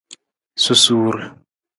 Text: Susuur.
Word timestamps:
Susuur. 0.63 1.17